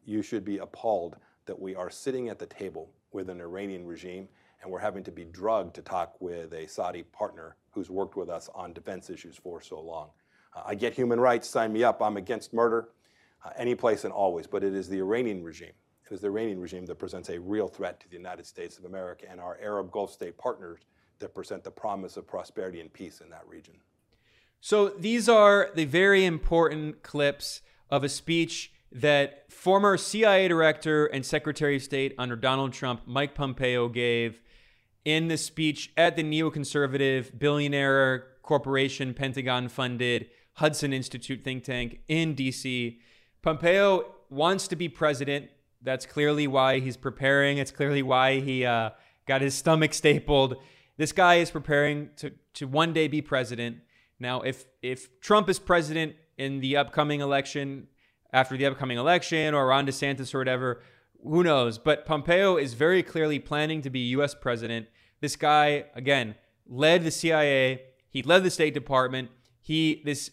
[0.04, 4.26] You should be appalled that we are sitting at the table with an Iranian regime
[4.60, 8.28] and we're having to be drugged to talk with a Saudi partner who's worked with
[8.28, 10.10] us on defense issues for so long.
[10.52, 12.02] Uh, I get human rights, sign me up.
[12.02, 12.88] I'm against murder,
[13.44, 14.46] uh, any place and always.
[14.46, 15.72] But it is the Iranian regime.
[16.10, 18.84] It is the Iranian regime that presents a real threat to the United States of
[18.84, 20.80] America and our Arab Gulf state partners
[21.18, 23.74] that present the promise of prosperity and peace in that region.
[24.60, 31.24] So these are the very important clips of a speech that former CIA director and
[31.26, 34.40] Secretary of State under Donald Trump, Mike Pompeo, gave
[35.04, 42.34] in the speech at the neoconservative billionaire corporation, Pentagon funded Hudson Institute think tank in
[42.34, 42.98] DC.
[43.44, 45.50] Pompeo wants to be president.
[45.82, 47.58] That's clearly why he's preparing.
[47.58, 48.90] It's clearly why he uh,
[49.26, 50.56] got his stomach stapled.
[50.96, 53.76] This guy is preparing to, to one day be president.
[54.18, 57.88] Now, if if Trump is president in the upcoming election,
[58.32, 60.80] after the upcoming election, or Ron DeSantis or whatever,
[61.22, 61.76] who knows?
[61.76, 64.34] But Pompeo is very clearly planning to be U.S.
[64.34, 64.86] president.
[65.20, 66.34] This guy, again,
[66.66, 67.82] led the CIA.
[68.08, 69.28] He led the State Department.
[69.60, 70.30] He this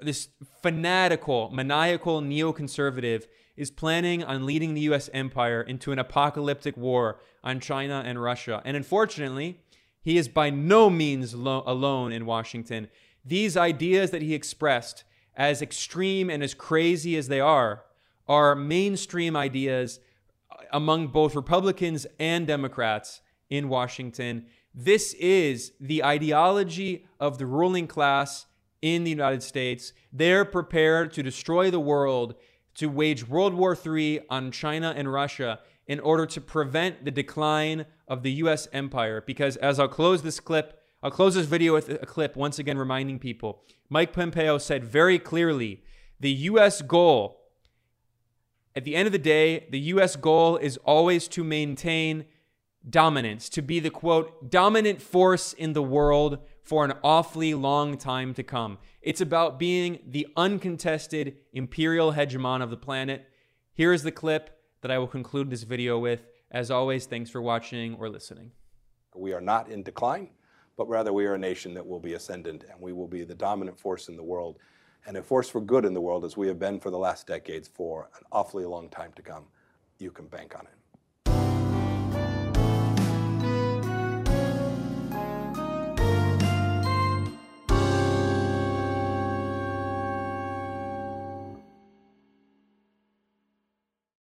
[0.00, 0.28] this
[0.62, 3.24] fanatical, maniacal neoconservative
[3.56, 5.08] is planning on leading the U.S.
[5.12, 8.60] empire into an apocalyptic war on China and Russia.
[8.64, 9.60] And unfortunately,
[10.00, 12.88] he is by no means lo- alone in Washington.
[13.24, 15.04] These ideas that he expressed,
[15.36, 17.84] as extreme and as crazy as they are,
[18.26, 20.00] are mainstream ideas
[20.50, 24.46] uh, among both Republicans and Democrats in Washington.
[24.74, 28.46] This is the ideology of the ruling class
[28.84, 29.94] in the United States.
[30.12, 32.34] They're prepared to destroy the world,
[32.74, 37.86] to wage World War III on China and Russia in order to prevent the decline
[38.06, 39.22] of the US empire.
[39.26, 42.76] Because as I'll close this clip, I'll close this video with a clip once again
[42.76, 45.82] reminding people Mike Pompeo said very clearly
[46.20, 47.40] the US goal,
[48.76, 52.26] at the end of the day, the US goal is always to maintain
[52.88, 58.34] dominance, to be the quote, dominant force in the world for an awfully long time
[58.34, 58.78] to come.
[59.02, 63.28] It's about being the uncontested imperial hegemon of the planet.
[63.74, 66.26] Here is the clip that I will conclude this video with.
[66.50, 68.50] As always, thanks for watching or listening.
[69.14, 70.30] We are not in decline,
[70.76, 73.34] but rather we are a nation that will be ascendant and we will be the
[73.34, 74.58] dominant force in the world
[75.06, 77.26] and a force for good in the world as we have been for the last
[77.26, 79.44] decades for an awfully long time to come.
[79.98, 80.83] You can bank on it.